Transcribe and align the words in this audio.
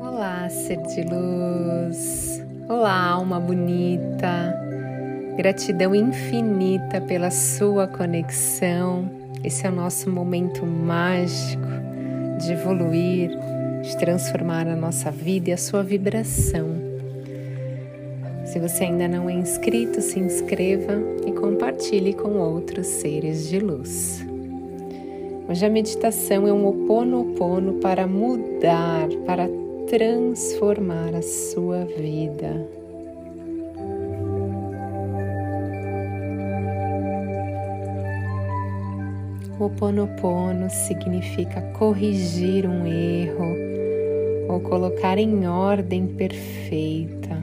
Olá, 0.00 0.48
ser 0.48 0.76
de 0.82 1.02
luz. 1.02 2.40
Olá, 2.68 3.10
alma 3.10 3.40
bonita. 3.40 4.56
Gratidão 5.36 5.92
infinita 5.92 7.00
pela 7.00 7.32
sua 7.32 7.88
conexão. 7.88 9.10
Esse 9.42 9.66
é 9.66 9.70
o 9.70 9.74
nosso 9.74 10.08
momento 10.08 10.64
mágico 10.64 11.66
de 12.40 12.52
evoluir, 12.52 13.30
de 13.82 13.96
transformar 13.98 14.68
a 14.68 14.76
nossa 14.76 15.10
vida 15.10 15.50
e 15.50 15.52
a 15.52 15.58
sua 15.58 15.82
vibração. 15.82 16.68
Se 18.44 18.60
você 18.60 18.84
ainda 18.84 19.08
não 19.08 19.28
é 19.28 19.32
inscrito, 19.32 20.00
se 20.00 20.20
inscreva 20.20 20.94
e 21.26 21.32
compartilhe 21.32 22.14
com 22.14 22.38
outros 22.38 22.86
seres 22.86 23.48
de 23.48 23.58
luz. 23.58 24.24
Hoje 25.48 25.66
a 25.66 25.70
meditação 25.70 26.46
é 26.46 26.52
um 26.52 26.68
oponopono 26.68 27.80
para 27.80 28.06
mudar, 28.06 29.08
para 29.26 29.48
transformar 29.88 31.14
a 31.14 31.22
sua 31.22 31.86
vida. 31.86 32.68
O 39.58 39.70
Ponopono 39.70 40.68
significa 40.68 41.62
corrigir 41.78 42.68
um 42.68 42.86
erro 42.86 44.52
ou 44.52 44.60
colocar 44.60 45.16
em 45.16 45.48
ordem 45.48 46.06
perfeita. 46.06 47.42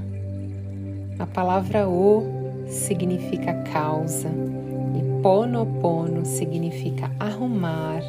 A 1.17 1.25
palavra 1.25 1.89
O 1.89 2.23
significa 2.67 3.53
causa 3.73 4.29
e 4.29 5.21
Ponopono 5.23 6.23
significa 6.23 7.09
arrumar, 7.19 8.01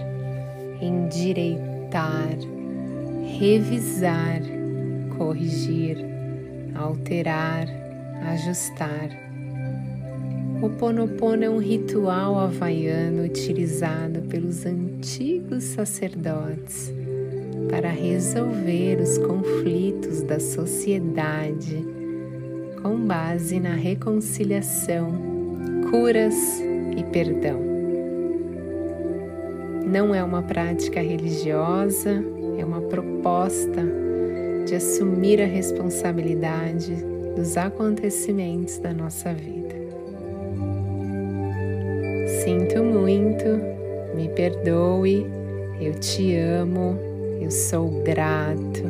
endireitar, 0.83 2.37
revisar, 3.39 4.41
corrigir, 5.19 5.99
alterar, 6.75 7.69
ajustar. 8.33 9.11
O 10.63 10.71
Ponopono 10.71 11.45
é 11.45 11.51
um 11.51 11.59
ritual 11.59 12.39
havaiano 12.39 13.25
utilizado 13.25 14.23
pelos 14.23 14.65
antigos 14.65 15.65
sacerdotes 15.65 16.91
para 17.69 17.91
resolver 17.91 19.01
os 19.03 19.19
conflitos 19.19 20.23
da 20.23 20.41
sociedade 20.41 21.85
com 22.81 23.05
base 23.05 23.61
na 23.61 23.75
reconciliação, 23.75 25.13
curas 25.91 26.35
e 26.97 27.05
perdão. 27.13 27.61
Não 29.87 30.15
é 30.15 30.25
uma 30.25 30.43
prática 30.43 31.01
religiosa, 31.01 32.25
é 32.59 32.65
uma 32.65 32.81
proposta 32.81 33.06
de 34.67 34.75
assumir 34.75 35.41
a 35.41 35.47
responsabilidade 35.47 36.95
dos 37.37 37.57
acontecimentos 37.57 38.79
da 38.79 38.93
nossa 38.93 39.33
vida. 39.33 39.77
Sinto 42.43 42.83
muito, 42.83 43.45
me 44.15 44.29
perdoe, 44.31 45.27
eu 45.81 45.93
te 45.95 46.35
amo, 46.37 46.99
eu 47.41 47.51
sou 47.51 48.03
grato. 48.03 48.83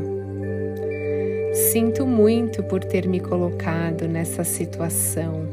Sinto 1.72 2.06
muito 2.06 2.62
por 2.62 2.84
ter 2.84 3.08
me 3.08 3.19
colocado 3.19 4.06
nessa 4.06 4.44
situação. 4.44 5.47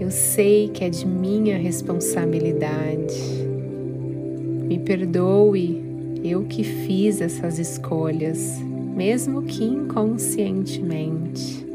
Eu 0.00 0.10
sei 0.10 0.68
que 0.68 0.84
é 0.84 0.90
de 0.90 1.06
minha 1.06 1.56
responsabilidade. 1.56 3.14
Me 4.66 4.78
perdoe, 4.78 5.81
eu 6.22 6.44
que 6.44 6.64
fiz 6.64 7.20
essas 7.20 7.58
escolhas, 7.58 8.58
mesmo 8.94 9.42
que 9.42 9.64
inconscientemente. 9.64 11.66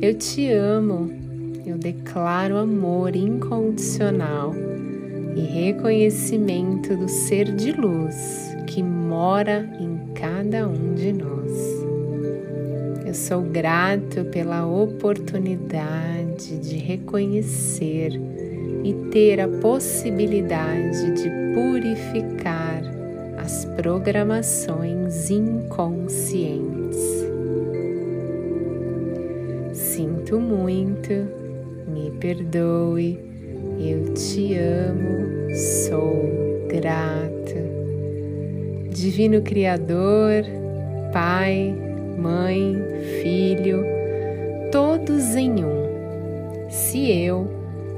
Eu 0.00 0.14
te 0.14 0.50
amo 0.50 1.26
eu 1.66 1.76
declaro 1.76 2.58
amor 2.58 3.16
incondicional 3.16 4.54
e 5.34 5.40
reconhecimento 5.40 6.96
do 6.96 7.08
ser 7.08 7.52
de 7.56 7.72
luz 7.72 8.56
que 8.68 8.84
mora 8.84 9.68
em 9.80 9.98
cada 10.14 10.68
um 10.68 10.94
de 10.94 11.12
nós. 11.12 11.50
Eu 13.04 13.12
sou 13.12 13.42
grato 13.42 14.24
pela 14.26 14.64
oportunidade 14.64 16.56
de 16.58 16.76
reconhecer 16.76 18.12
e 18.84 18.94
ter 19.10 19.40
a 19.40 19.48
possibilidade 19.48 21.14
de 21.14 21.28
purificar 21.52 22.95
as 23.46 23.64
programações 23.64 25.30
inconscientes. 25.30 26.98
Sinto 29.72 30.40
muito 30.40 31.12
me 31.86 32.10
perdoe, 32.18 33.16
eu 33.78 34.12
te 34.14 34.56
amo, 34.56 35.54
sou 35.54 36.66
grata. 36.68 37.30
Divino 38.90 39.40
Criador, 39.42 40.42
Pai, 41.12 41.72
Mãe, 42.18 42.74
Filho, 43.22 43.84
todos 44.72 45.36
em 45.36 45.64
um. 45.64 46.68
Se 46.68 47.12
eu, 47.12 47.48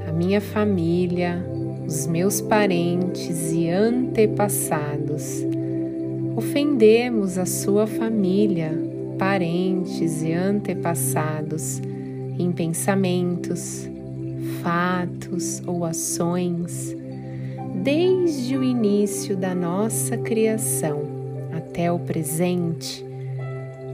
a 0.07 0.11
minha 0.11 0.41
família, 0.41 1.43
os 1.89 2.05
meus 2.05 2.39
parentes 2.39 3.51
e 3.51 3.67
antepassados 3.67 5.43
ofendemos 6.37 7.35
a 7.35 7.47
sua 7.47 7.87
família, 7.87 8.79
parentes 9.17 10.21
e 10.21 10.31
antepassados 10.31 11.81
em 12.37 12.51
pensamentos, 12.51 13.89
fatos 14.61 15.63
ou 15.65 15.83
ações, 15.83 16.95
desde 17.73 18.55
o 18.55 18.63
início 18.63 19.35
da 19.35 19.55
nossa 19.55 20.15
criação 20.15 21.01
até 21.51 21.91
o 21.91 21.97
presente, 21.97 23.03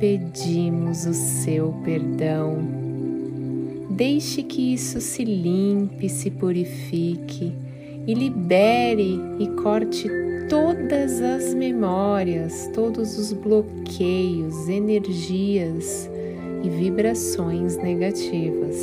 pedimos 0.01 1.05
o 1.05 1.13
seu 1.13 1.73
perdão. 1.85 2.57
Deixe 3.89 4.43
que 4.43 4.73
isso 4.73 4.99
se 4.99 5.23
limpe, 5.23 6.09
se 6.09 6.29
purifique 6.29 7.53
e 8.07 8.13
libere 8.13 9.19
e 9.39 9.47
corte 9.61 10.07
todas 10.49 11.21
as 11.21 11.53
memórias, 11.53 12.69
todos 12.73 13.17
os 13.17 13.33
bloqueios, 13.33 14.69
energias 14.69 16.09
e 16.63 16.69
vibrações 16.69 17.77
negativas. 17.77 18.75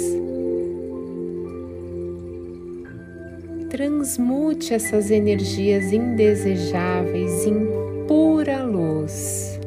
Transmute 3.71 4.75
essas 4.75 5.11
energias 5.11 5.93
indesejáveis 5.93 7.47
em 7.47 7.67
pura 8.07 8.63
luz, 8.65 9.59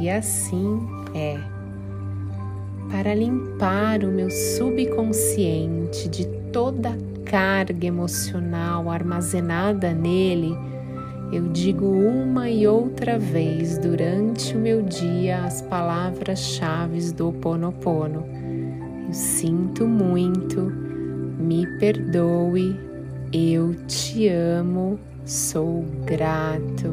e 0.00 0.08
assim 0.08 0.80
é. 1.14 1.38
Para 2.90 3.14
limpar 3.14 4.04
o 4.04 4.08
meu 4.08 4.30
subconsciente 4.30 6.08
de 6.08 6.26
toda 6.52 6.96
carga 7.32 7.86
emocional 7.86 8.90
armazenada 8.90 9.94
nele, 9.94 10.54
eu 11.32 11.48
digo 11.48 11.86
uma 11.86 12.50
e 12.50 12.66
outra 12.66 13.18
vez 13.18 13.78
durante 13.78 14.54
o 14.54 14.60
meu 14.60 14.82
dia 14.82 15.42
as 15.42 15.62
palavras-chave 15.62 17.10
do 17.12 17.24
Ho 17.24 17.28
Oponopono. 17.30 18.26
Eu 19.08 19.14
sinto 19.14 19.86
muito, 19.86 20.60
me 20.60 21.66
perdoe, 21.78 22.78
eu 23.32 23.74
te 23.86 24.28
amo, 24.28 25.00
sou 25.24 25.86
grato. 26.04 26.92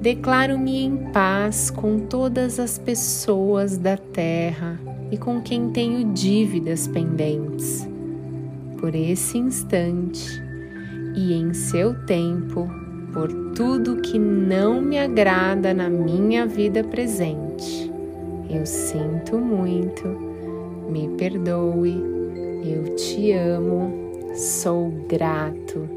Declaro-me 0.00 0.84
em 0.84 0.96
paz 1.10 1.68
com 1.68 1.98
todas 1.98 2.60
as 2.60 2.78
pessoas 2.78 3.76
da 3.76 3.96
terra 3.96 4.78
e 5.10 5.18
com 5.18 5.40
quem 5.40 5.70
tenho 5.70 6.12
dívidas 6.12 6.86
pendentes. 6.86 7.92
Por 8.84 8.94
esse 8.94 9.38
instante 9.38 10.42
e 11.16 11.32
em 11.32 11.54
seu 11.54 11.94
tempo, 12.04 12.68
por 13.14 13.32
tudo 13.54 14.02
que 14.02 14.18
não 14.18 14.82
me 14.82 14.98
agrada 14.98 15.72
na 15.72 15.88
minha 15.88 16.46
vida 16.46 16.84
presente. 16.84 17.90
Eu 18.50 18.66
sinto 18.66 19.38
muito, 19.38 20.06
me 20.90 21.08
perdoe, 21.16 21.98
eu 22.62 22.94
te 22.94 23.32
amo, 23.32 23.90
sou 24.34 24.90
grato. 25.08 25.88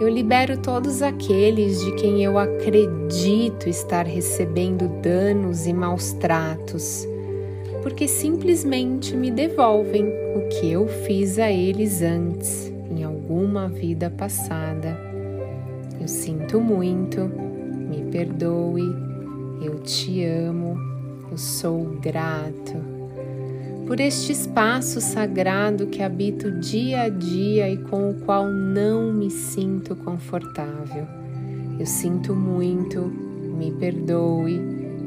Eu 0.00 0.08
libero 0.08 0.56
todos 0.58 1.02
aqueles 1.02 1.84
de 1.84 1.92
quem 1.96 2.22
eu 2.22 2.38
acredito 2.38 3.68
estar 3.68 4.06
recebendo 4.06 4.86
danos 5.02 5.66
e 5.66 5.72
maus 5.72 6.12
tratos, 6.12 7.04
porque 7.82 8.06
simplesmente 8.06 9.16
me 9.16 9.30
devolvem 9.30 10.04
o 10.36 10.48
que 10.48 10.70
eu 10.70 10.86
fiz 10.86 11.38
a 11.38 11.50
eles 11.50 12.02
antes 12.02 12.72
em 12.90 13.02
alguma 13.04 13.68
vida 13.68 14.08
passada. 14.10 14.96
Eu 16.00 16.08
sinto 16.08 16.60
muito, 16.60 17.20
me 17.20 18.02
perdoe, 18.10 18.82
eu 19.62 19.78
te 19.80 20.24
amo, 20.24 20.76
eu 21.30 21.38
sou 21.38 21.84
grato 22.00 23.02
por 23.86 24.00
este 24.00 24.32
espaço 24.32 25.00
sagrado 25.00 25.86
que 25.86 26.02
habito 26.02 26.50
dia 26.60 27.02
a 27.02 27.08
dia 27.08 27.68
e 27.68 27.76
com 27.76 28.10
o 28.10 28.14
qual 28.14 28.46
não 28.46 29.12
me 29.12 29.30
sinto 29.30 29.94
confortável. 29.96 31.06
Eu 31.78 31.84
sinto 31.84 32.34
muito, 32.34 33.00
me 33.02 33.72
perdoe, 33.72 34.60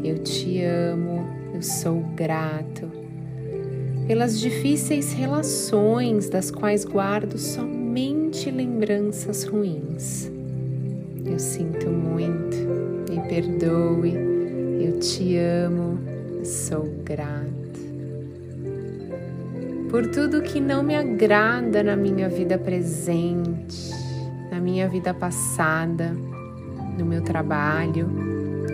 eu 0.04 0.19
te 0.19 0.62
amo, 0.63 1.14
eu 1.56 1.62
sou 1.62 2.02
grato. 2.16 2.92
Pelas 4.07 4.40
difíceis 4.40 5.13
relações 5.13 6.30
das 6.30 6.52
quais 6.52 6.84
guardo 6.84 7.38
somente 7.38 8.52
lembranças 8.52 9.46
ruins. 9.46 10.30
Eu 11.25 11.40
sinto 11.40 11.90
muito, 11.90 12.57
me 13.10 13.19
perdoe, 13.28 14.13
eu 14.86 15.00
te 15.00 15.38
amo, 15.38 15.98
eu 16.38 16.46
sou 16.46 16.84
grato 17.04 17.56
por 19.90 20.08
tudo 20.08 20.42
que 20.42 20.60
não 20.60 20.84
me 20.84 20.94
agrada 20.94 21.81
na 21.81 21.96
minha 21.96 22.28
vida 22.28 22.58
presente, 22.58 23.92
na 24.51 24.60
minha 24.60 24.90
vida 24.90 25.13
passada, 25.13 26.12
no 26.98 27.06
meu 27.06 27.22
trabalho 27.22 28.10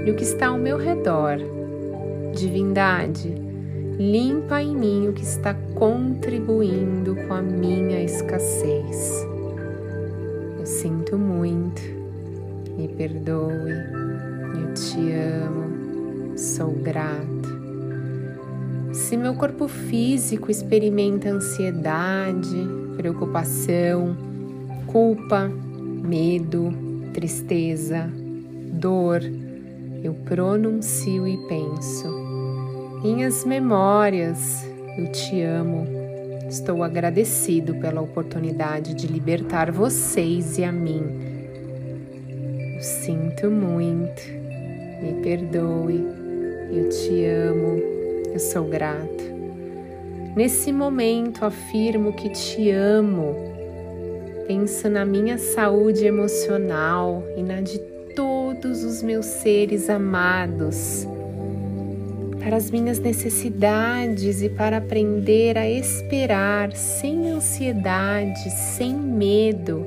e 0.04 0.10
o 0.10 0.16
que 0.16 0.24
está 0.24 0.48
ao 0.48 0.57
meu 0.57 0.77
redor. 0.77 1.61
Divindade, 2.36 3.33
limpa 3.98 4.62
em 4.62 4.75
mim 4.75 5.07
o 5.10 5.13
que 5.13 5.24
está 5.24 5.54
contribuindo 5.75 7.16
com 7.28 7.33
a 7.33 7.42
minha 7.42 8.01
escassez. 8.04 9.28
Eu 10.57 10.66
sinto 10.66 11.18
muito, 11.18 11.81
me 12.78 12.88
perdoe, 12.88 13.72
eu 14.60 14.74
te 14.74 15.12
amo, 15.13 16.38
sou 16.38 16.72
grato. 16.72 17.62
Se 18.94 19.16
meu 19.16 19.36
corpo 19.36 19.68
físico 19.68 20.50
experimenta 20.50 21.30
ansiedade, 21.30 22.68
preocupação, 22.98 24.16
culpa, 24.88 25.48
medo, 25.48 26.74
tristeza, 27.13 28.10
dor, 28.74 29.22
eu 30.03 30.13
pronuncio 30.25 31.27
e 31.27 31.38
penso. 31.48 32.07
Minhas 33.03 33.45
memórias, 33.45 34.65
eu 34.98 35.12
te 35.12 35.42
amo. 35.42 35.88
Estou 36.50 36.83
agradecido 36.83 37.75
pela 37.75 38.01
oportunidade 38.01 38.94
de 38.94 39.07
libertar 39.07 39.71
vocês 39.71 40.57
e 40.57 40.63
a 40.63 40.71
mim. 40.71 41.03
Eu 42.75 42.81
sinto 42.81 43.50
muito, 43.50 44.21
me 45.01 45.21
perdoe, 45.21 46.06
eu 46.71 46.89
te 46.89 47.25
amo 47.25 47.92
eu 48.33 48.39
sou 48.39 48.63
grato. 48.63 49.24
Nesse 50.36 50.71
momento 50.71 51.44
afirmo 51.44 52.13
que 52.13 52.30
te 52.30 52.71
amo. 52.71 53.36
Penso 54.48 54.89
na 54.89 55.06
minha 55.06 55.38
saúde 55.38 56.06
emocional 56.06 57.24
e 57.36 57.44
na 57.44 57.59
de 57.62 57.77
todos 58.16 58.84
os 58.84 59.02
meus 59.02 59.25
seres 59.25 59.90
amados. 59.90 61.08
Para 62.40 62.58
as 62.58 62.72
minhas 62.72 63.00
necessidades 63.00 64.42
e 64.42 64.50
para 64.50 64.78
aprender 64.78 65.58
a 65.58 65.69
esperar 65.69 66.74
sem 66.74 67.30
ansiedade, 67.30 68.50
sem 68.50 68.96
medo, 68.96 69.86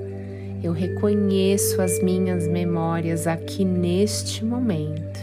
eu 0.63 0.73
reconheço 0.73 1.83
as 1.83 2.03
minhas 2.03 2.47
memórias 2.47 3.27
aqui 3.27 3.65
neste 3.65 4.45
momento. 4.45 5.21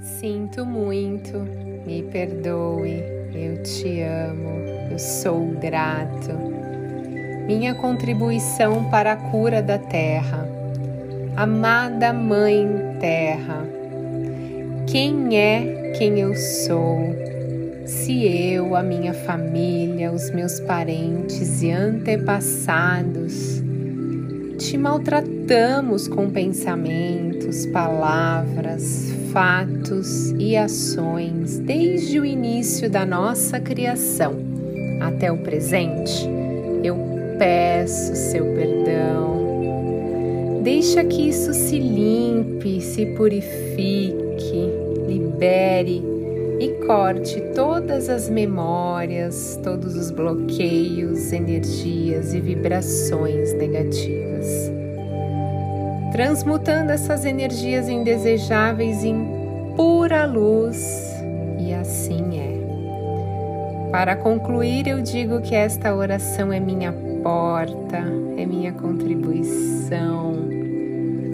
Sinto 0.00 0.64
muito, 0.64 1.38
me 1.86 2.02
perdoe, 2.04 3.02
eu 3.34 3.62
te 3.62 4.00
amo, 4.00 4.48
eu 4.90 4.98
sou 4.98 5.48
grato. 5.60 6.61
Minha 7.46 7.74
contribuição 7.74 8.84
para 8.90 9.12
a 9.12 9.16
cura 9.16 9.62
da 9.62 9.78
terra. 9.78 10.48
Amada 11.36 12.12
Mãe 12.12 12.68
Terra, 13.00 13.64
quem 14.86 15.38
é 15.38 15.92
quem 15.96 16.18
eu 16.18 16.34
sou? 16.34 16.98
Se 17.86 18.26
eu, 18.26 18.76
a 18.76 18.82
minha 18.82 19.14
família, 19.14 20.12
os 20.12 20.30
meus 20.30 20.60
parentes 20.60 21.62
e 21.62 21.70
antepassados 21.70 23.62
te 24.62 24.78
maltratamos 24.78 26.06
com 26.06 26.30
pensamentos, 26.30 27.66
palavras, 27.66 29.12
fatos 29.32 30.30
e 30.38 30.56
ações 30.56 31.58
desde 31.58 32.20
o 32.20 32.24
início 32.24 32.88
da 32.88 33.04
nossa 33.04 33.58
criação 33.58 34.34
até 35.00 35.32
o 35.32 35.38
presente, 35.38 36.28
peço 37.42 38.14
seu 38.14 38.44
perdão. 38.54 39.42
Deixa 40.62 41.02
que 41.02 41.28
isso 41.28 41.52
se 41.52 41.76
limpe, 41.76 42.80
se 42.80 43.04
purifique, 43.16 44.70
libere 45.08 46.00
e 46.60 46.68
corte 46.86 47.40
todas 47.52 48.08
as 48.08 48.28
memórias, 48.28 49.58
todos 49.64 49.96
os 49.96 50.12
bloqueios, 50.12 51.32
energias 51.32 52.32
e 52.32 52.40
vibrações 52.40 53.52
negativas 53.54 54.70
transmutando 56.12 56.92
essas 56.92 57.24
energias 57.24 57.88
indesejáveis 57.88 59.02
em 59.02 59.26
pura 59.74 60.26
luz, 60.26 61.10
e 61.58 61.72
assim 61.72 62.38
é. 62.38 63.90
Para 63.90 64.14
concluir, 64.14 64.86
eu 64.86 65.00
digo 65.00 65.40
que 65.40 65.54
esta 65.54 65.94
oração 65.94 66.52
é 66.52 66.60
minha 66.60 66.92
porta, 67.22 67.98
é 68.36 68.44
minha 68.44 68.72
contribuição, 68.72 70.34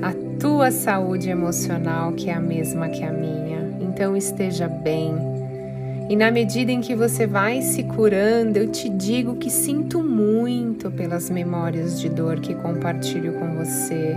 a 0.02 0.12
tua 0.38 0.70
saúde 0.70 1.30
emocional, 1.30 2.12
que 2.12 2.30
é 2.30 2.34
a 2.34 2.40
mesma 2.40 2.88
que 2.88 3.02
a 3.02 3.12
minha. 3.12 3.76
Então 3.80 4.16
esteja 4.16 4.68
bem. 4.68 5.14
E 6.08 6.16
na 6.16 6.30
medida 6.30 6.72
em 6.72 6.80
que 6.80 6.94
você 6.94 7.26
vai 7.26 7.60
se 7.62 7.82
curando, 7.82 8.56
eu 8.58 8.70
te 8.70 8.88
digo 8.88 9.36
que 9.36 9.50
sinto 9.50 10.02
muito 10.02 10.90
pelas 10.90 11.28
memórias 11.28 12.00
de 12.00 12.08
dor 12.08 12.40
que 12.40 12.54
compartilho 12.54 13.34
com 13.34 13.56
você 13.56 14.16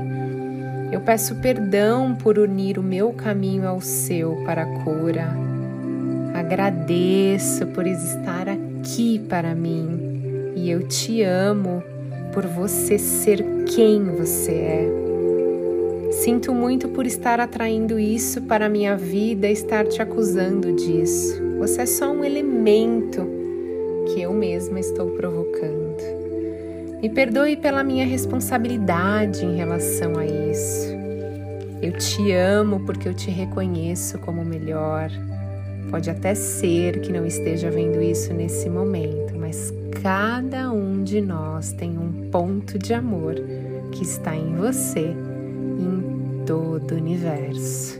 eu 0.91 0.99
peço 0.99 1.35
perdão 1.35 2.13
por 2.13 2.37
unir 2.37 2.77
o 2.77 2.83
meu 2.83 3.13
caminho 3.13 3.65
ao 3.65 3.79
seu 3.79 4.35
para 4.45 4.63
a 4.63 4.83
cura. 4.83 5.33
Agradeço 6.33 7.65
por 7.67 7.87
estar 7.87 8.49
aqui 8.49 9.17
para 9.17 9.55
mim 9.55 10.10
e 10.55 10.69
eu 10.69 10.87
te 10.87 11.21
amo 11.23 11.83
por 12.33 12.45
você 12.45 12.97
ser 12.97 13.43
quem 13.65 14.03
você 14.03 14.51
é. 14.51 15.01
Sinto 16.11 16.53
muito 16.53 16.89
por 16.89 17.05
estar 17.05 17.39
atraindo 17.39 17.97
isso 17.97 18.41
para 18.43 18.65
a 18.65 18.69
minha 18.69 18.95
vida 18.95 19.47
e 19.47 19.53
estar 19.53 19.87
te 19.87 20.01
acusando 20.01 20.73
disso. 20.73 21.41
Você 21.57 21.81
é 21.81 21.85
só 21.85 22.11
um 22.11 22.23
elemento 22.23 23.27
que 24.07 24.21
eu 24.21 24.33
mesma 24.33 24.79
estou 24.79 25.11
provocando. 25.11 26.21
Me 27.01 27.09
perdoe 27.09 27.57
pela 27.57 27.83
minha 27.83 28.05
responsabilidade 28.05 29.45
em 29.45 29.55
relação 29.55 30.17
a 30.17 30.25
isso. 30.25 30.89
Eu 31.81 31.93
te 31.93 32.31
amo 32.31 32.81
porque 32.85 33.07
eu 33.07 33.13
te 33.13 33.31
reconheço 33.31 34.19
como 34.19 34.45
melhor. 34.45 35.09
Pode 35.89 36.09
até 36.09 36.33
ser 36.35 37.01
que 37.01 37.11
não 37.11 37.25
esteja 37.25 37.69
vendo 37.69 38.01
isso 38.01 38.33
nesse 38.33 38.69
momento, 38.69 39.37
mas 39.37 39.73
cada 40.01 40.71
um 40.71 41.03
de 41.03 41.21
nós 41.21 41.73
tem 41.73 41.97
um 41.97 42.29
ponto 42.29 42.79
de 42.79 42.93
amor 42.93 43.35
que 43.91 44.03
está 44.03 44.35
em 44.35 44.55
você 44.55 45.13
e 45.79 45.83
em 45.83 46.45
todo 46.45 46.93
o 46.93 46.95
universo. 46.95 47.99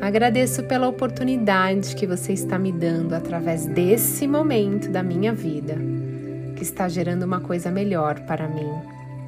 Agradeço 0.00 0.64
pela 0.64 0.88
oportunidade 0.88 1.94
que 1.94 2.06
você 2.06 2.32
está 2.32 2.58
me 2.58 2.72
dando 2.72 3.14
através 3.14 3.66
desse 3.66 4.26
momento 4.26 4.88
da 4.90 5.02
minha 5.02 5.34
vida 5.34 5.76
que 6.56 6.62
está 6.62 6.88
gerando 6.88 7.22
uma 7.22 7.40
coisa 7.40 7.70
melhor 7.70 8.20
para 8.20 8.48
mim, 8.48 8.70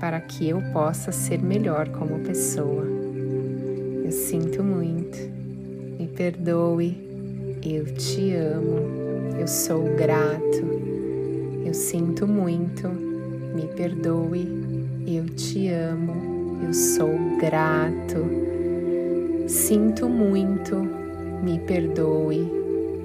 para 0.01 0.21
que 0.21 0.49
eu 0.49 0.61
possa 0.73 1.13
ser 1.13 1.43
melhor 1.43 1.89
como 1.91 2.19
pessoa. 2.21 2.85
Eu 4.05 4.11
sinto 4.11 4.63
muito, 4.63 5.19
me 5.99 6.09
perdoe, 6.09 7.12
eu 7.65 7.85
te 7.95 8.35
amo, 8.35 9.39
eu 9.39 9.47
sou 9.47 9.85
grato, 9.95 10.67
eu 11.65 11.73
sinto 11.73 12.27
muito, 12.27 12.89
me 12.89 13.69
perdoe, 13.77 14.49
eu 15.07 15.27
te 15.27 15.69
amo, 15.69 16.61
eu 16.67 16.75
sou 16.75 17.11
grato, 17.41 18.27
sinto 19.47 20.09
muito, 20.09 20.77
me 21.43 21.61
perdoe, 21.61 22.51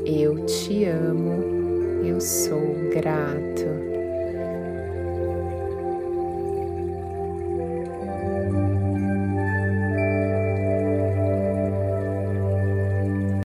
eu 0.06 0.44
te 0.46 0.86
amo, 0.86 2.04
eu 2.04 2.20
sou 2.20 2.76
grato. 2.92 3.87